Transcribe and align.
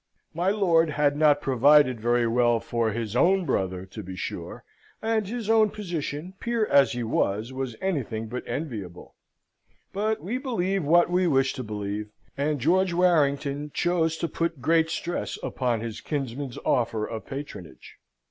My 0.33 0.49
lord 0.49 0.89
had 0.89 1.15
not 1.15 1.41
provided 1.41 2.01
very 2.01 2.25
well 2.25 2.59
for 2.59 2.91
his 2.91 3.15
own 3.15 3.45
brother 3.45 3.85
to 3.85 4.01
be 4.01 4.15
sure, 4.15 4.63
and 4.99 5.27
his 5.27 5.47
own 5.47 5.69
position, 5.69 6.33
peer 6.39 6.65
as 6.65 6.93
he 6.93 7.03
was, 7.03 7.53
was 7.53 7.75
anything 7.81 8.25
but 8.25 8.41
enviable; 8.47 9.13
but 9.93 10.19
we 10.19 10.39
believe 10.39 10.83
what 10.83 11.11
we 11.11 11.27
wish 11.27 11.53
to 11.53 11.63
believe, 11.63 12.09
and 12.35 12.59
George 12.59 12.93
Warrington 12.93 13.69
chose 13.75 14.17
to 14.17 14.27
put 14.27 14.59
great 14.59 14.89
stress 14.89 15.37
upon 15.43 15.81
his 15.81 16.01
kinsman's 16.01 16.57
offer 16.65 17.05
of 17.05 17.27
patronage. 17.27 17.97